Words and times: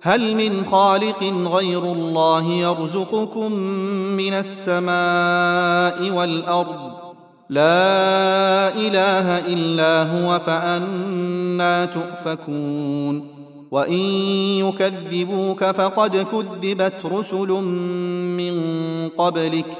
هل 0.00 0.34
من 0.34 0.64
خالق 0.70 1.22
غير 1.46 1.82
الله 1.82 2.44
يرزقكم 2.44 3.52
من 4.16 4.32
السماء 4.32 6.10
والأرض؟ 6.18 6.90
لا 7.50 8.68
إله 8.68 9.38
إلا 9.38 10.02
هو 10.02 10.38
فأنا 10.38 11.84
تؤفكون. 11.84 13.36
وإن 13.70 14.00
يكذبوك 14.58 15.64
فقد 15.64 16.16
كذبت 16.16 17.06
رسل 17.06 17.48
من 18.36 18.62
قبلك. 19.18 19.78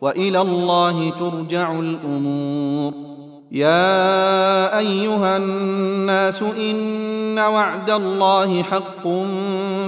وإلى 0.00 0.40
الله 0.40 1.10
ترجع 1.10 1.72
الأمور. 1.72 3.17
يا 3.52 4.78
أيها 4.78 5.36
الناس 5.36 6.42
إن 6.42 7.38
وعد 7.38 7.90
الله 7.90 8.62
حق 8.62 9.08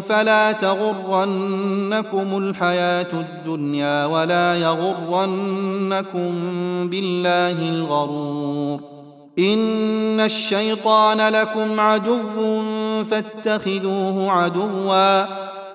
فلا 0.09 0.53
تغرنكم 0.53 2.39
الحياة 2.39 3.07
الدنيا 3.13 4.07
ولا 4.07 4.55
يغرنكم 4.55 6.33
بالله 6.89 7.69
الغرور 7.69 8.81
إن 9.39 10.21
الشيطان 10.21 11.29
لكم 11.29 11.81
عدو 11.81 12.63
فاتخذوه 13.11 14.31
عدوا 14.31 15.25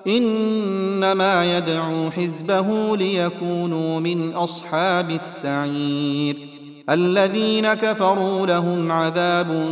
إنما 0.06 1.56
يدعو 1.56 2.10
حزبه 2.10 2.96
ليكونوا 2.96 4.00
من 4.00 4.32
أصحاب 4.32 5.10
السعير 5.10 6.55
الذين 6.90 7.74
كفروا 7.74 8.46
لهم 8.46 8.92
عذاب 8.92 9.66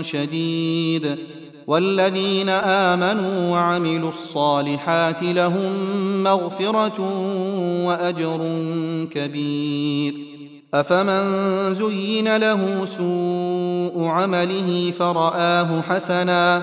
شديد 0.00 1.18
والذين 1.66 2.48
آمنوا 2.48 3.50
وعملوا 3.52 4.08
الصالحات 4.08 5.22
لهم 5.22 5.72
مغفرة 6.22 7.00
وأجر 7.86 8.40
كبير. 9.10 10.14
أفمن 10.74 11.74
زين 11.74 12.36
له 12.36 12.84
سوء 12.84 14.04
عمله 14.04 14.92
فرآه 14.98 15.80
حسنا 15.80 16.62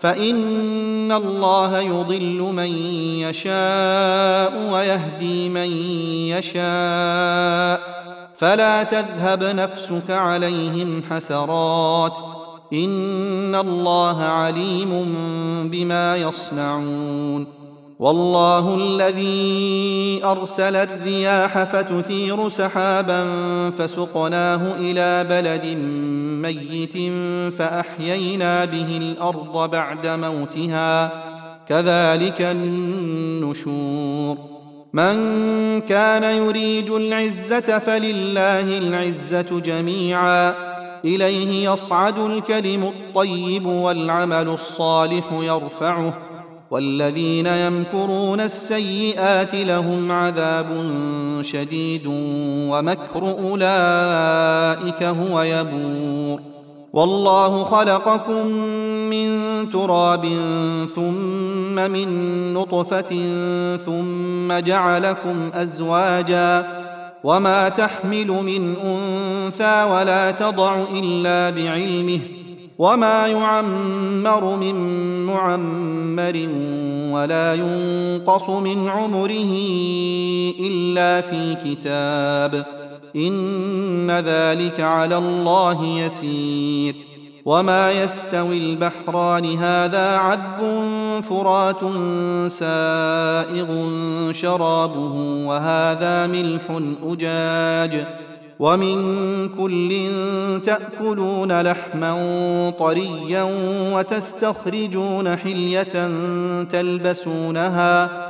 فإن 0.00 1.12
الله 1.12 1.78
يضل 1.78 2.52
من 2.56 2.72
يشاء 3.20 4.72
ويهدي 4.72 5.48
من 5.48 5.70
يشاء 6.38 7.99
فلا 8.40 8.82
تذهب 8.82 9.44
نفسك 9.44 10.10
عليهم 10.10 11.02
حسرات 11.10 12.12
إن 12.72 13.54
الله 13.54 14.22
عليم 14.22 14.90
بما 15.70 16.16
يصنعون 16.16 17.46
والله 17.98 18.74
الذي 18.74 20.20
أرسل 20.24 20.76
الرياح 20.76 21.64
فتثير 21.64 22.48
سحابا 22.48 23.24
فسقناه 23.70 24.60
إلى 24.78 25.24
بلد 25.24 25.66
ميت 26.42 27.12
فأحيينا 27.58 28.64
به 28.64 28.96
الأرض 28.96 29.70
بعد 29.70 30.06
موتها 30.06 31.10
كذلك 31.68 32.42
النشور 32.42 33.70
من 34.92 35.14
كان 35.80 36.22
يريد 36.22 36.90
العزة 36.90 37.78
فلله 37.78 38.78
العزة 38.78 39.60
جميعا. 39.60 40.54
إليه 41.04 41.70
يصعد 41.70 42.18
الكلم 42.18 42.82
الطيب 42.82 43.66
والعمل 43.66 44.48
الصالح 44.48 45.24
يرفعه. 45.32 46.18
والذين 46.70 47.46
يمكرون 47.46 48.40
السيئات 48.40 49.54
لهم 49.54 50.12
عذاب 50.12 50.66
شديد 51.42 52.02
ومكر 52.70 53.22
أولئك 53.22 55.02
هو 55.02 55.42
يبور. 55.42 56.49
والله 56.92 57.64
خلقكم 57.64 58.46
من 59.10 59.30
تراب 59.70 60.26
ثم 60.94 61.90
من 61.90 62.08
نطفة 62.54 63.10
ثم 63.76 64.58
جعلكم 64.58 65.50
أزواجا 65.54 66.66
وما 67.24 67.68
تحمل 67.68 68.26
من 68.26 68.74
أنثى 68.84 69.84
ولا 69.84 70.30
تضع 70.30 70.82
إلا 70.94 71.50
بعلمه 71.50 72.20
وما 72.78 73.26
يعمر 73.26 74.56
من 74.56 74.74
معمر 75.26 76.48
ولا 77.12 77.54
ينقص 77.54 78.50
من 78.50 78.88
عمره 78.88 79.52
إلا 80.60 81.20
في 81.20 81.56
كتاب 81.64 82.79
إن 83.16 84.10
ذلك 84.10 84.80
على 84.80 85.16
الله 85.16 85.84
يسير. 85.84 86.94
وما 87.44 87.92
يستوي 87.92 88.58
البحران 88.58 89.58
هذا 89.58 90.16
عذب 90.16 90.60
فرات 91.30 91.80
سائغ 92.52 93.68
شرابه 94.32 95.44
وهذا 95.46 96.26
ملح 96.26 96.80
أجاج. 97.04 98.06
ومن 98.58 99.48
كل 99.48 100.08
تأكلون 100.64 101.60
لحما 101.60 102.72
طريا 102.78 103.46
وتستخرجون 103.94 105.36
حلية 105.36 106.10
تلبسونها. 106.64 108.29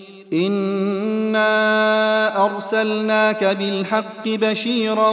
انا 0.33 1.45
ارسلناك 2.45 3.43
بالحق 3.43 4.29
بشيرا 4.29 5.09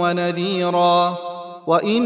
ونذيرا 0.00 1.18
وان 1.66 2.02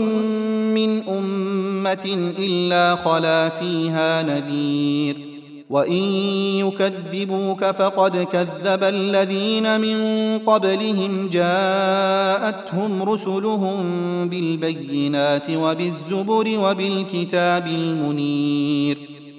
من 0.75 1.08
امه 1.08 2.32
الا 2.38 2.96
خلا 2.96 3.48
فيها 3.48 4.22
نذير 4.22 5.16
وان 5.70 6.02
يكذبوك 6.64 7.64
فقد 7.64 8.16
كذب 8.16 8.82
الذين 8.82 9.80
من 9.80 9.98
قبلهم 10.46 11.28
جاءتهم 11.28 13.02
رسلهم 13.02 13.78
بالبينات 14.28 15.50
وبالزبر 15.50 16.58
وبالكتاب 16.58 17.66
المنير 17.66 18.98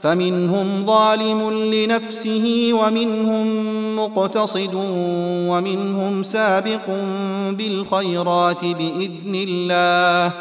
فمنهم 0.00 0.86
ظالم 0.86 1.50
لنفسه 1.74 2.70
ومنهم 2.72 3.46
مقتصد 3.96 4.74
ومنهم 5.48 6.22
سابق 6.22 6.86
بالخيرات 7.50 8.64
بإذن 8.64 9.34
الله. 9.48 10.32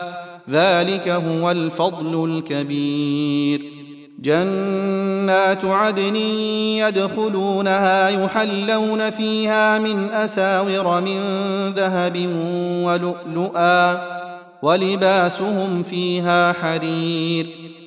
ذلك 0.49 1.09
هو 1.09 1.51
الفضل 1.51 2.29
الكبير. 2.29 3.61
جنات 4.19 5.65
عدن 5.65 6.15
يدخلونها 6.15 8.09
يحلون 8.09 9.09
فيها 9.09 9.79
من 9.79 10.09
أساور 10.11 11.01
من 11.01 11.19
ذهب 11.69 12.29
ولؤلؤا 12.83 14.01
ولباسهم 14.61 15.83
فيها 15.83 16.53
حرير. 16.53 17.64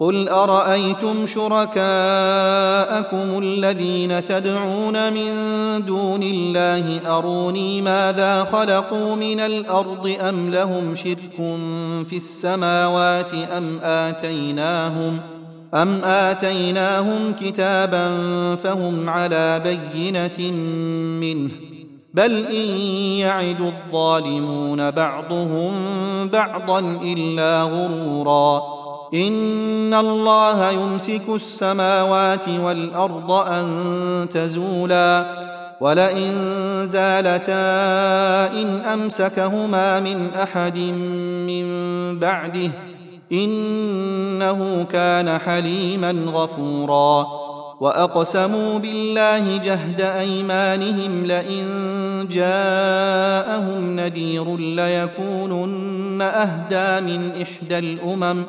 قل 0.00 0.28
أرأيتم 0.28 1.26
شركاءكم 1.26 1.78
الذين 3.38 4.24
تدعون 4.24 5.12
من 5.12 5.30
دون 5.86 6.22
الله 6.22 7.00
أروني 7.18 7.82
ماذا 7.82 8.44
خلقوا 8.44 9.16
من 9.16 9.40
الأرض 9.40 10.16
أم 10.20 10.50
لهم 10.50 10.94
شرك 10.94 11.36
في 12.08 12.16
السماوات 12.16 13.34
أم 13.34 13.78
آتيناهم 13.82 15.18
أم 15.74 16.04
آتيناهم 16.04 17.34
كتابا 17.40 18.08
فهم 18.56 19.10
على 19.10 19.62
بينة 19.64 20.52
منه 21.20 21.50
بل 22.14 22.46
إن 22.46 22.66
يعد 23.18 23.60
الظالمون 23.60 24.90
بعضهم 24.90 25.72
بعضا 26.28 26.78
إلا 27.02 27.62
غرورا 27.62 28.73
إن 29.14 29.94
الله 29.94 30.70
يمسك 30.70 31.22
السماوات 31.28 32.48
والأرض 32.48 33.30
أن 33.30 33.66
تزولا 34.32 35.26
ولئن 35.80 36.32
زالتا 36.84 37.62
إن 38.52 38.80
أمسكهما 38.92 40.00
من 40.00 40.30
أحد 40.42 40.78
من 41.48 41.66
بعده 42.18 42.70
إنه 43.32 44.86
كان 44.92 45.38
حليما 45.38 46.10
غفورا 46.26 47.26
وأقسموا 47.80 48.78
بالله 48.78 49.56
جهد 49.56 50.00
أيمانهم 50.00 51.26
لئن 51.26 51.64
جاءهم 52.30 53.96
نذير 53.96 54.56
ليكونن 54.56 56.22
أهدى 56.22 57.06
من 57.06 57.42
إحدى 57.42 57.78
الأمم 57.78 58.44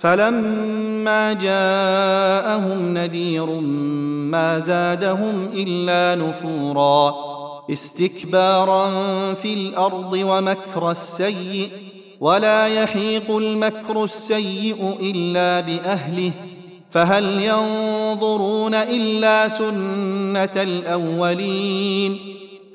فلما 0.00 1.32
جاءهم 1.32 2.94
نذير 2.94 3.46
ما 4.30 4.58
زادهم 4.58 5.48
إلا 5.54 6.22
نفورا 6.22 7.14
استكبارا 7.70 8.88
في 9.34 9.54
الأرض 9.54 10.12
ومكر 10.12 10.90
السيء 10.90 11.68
ولا 12.20 12.66
يحيق 12.66 13.36
المكر 13.36 14.04
السيء 14.04 14.96
إلا 15.00 15.60
بأهله 15.60 16.32
فهل 16.90 17.42
ينظرون 17.42 18.74
إلا 18.74 19.48
سنة 19.48 20.62
الأولين 20.62 22.39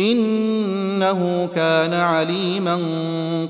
إنه 0.00 1.48
كان 1.54 1.94
عليما 1.94 2.78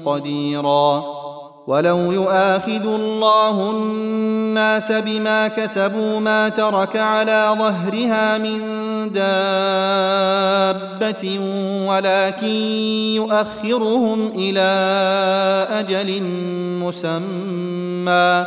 قديرا. 0.06 1.20
ولو 1.66 2.12
يؤاخذ 2.12 2.86
الله 2.86 3.70
الناس 3.70 4.92
بما 4.92 5.48
كسبوا 5.48 6.20
ما 6.20 6.48
ترك 6.48 6.96
على 6.96 7.56
ظهرها 7.58 8.38
من 8.38 8.60
دابة 9.12 10.50
ولكن 11.86 12.46
يؤخرهم 13.14 14.32
إلى 14.34 14.70
أجل 15.70 16.22
مسمى. 16.82 18.46